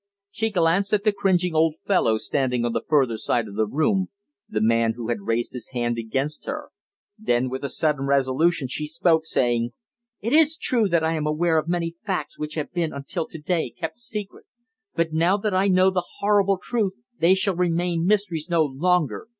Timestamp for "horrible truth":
16.17-16.93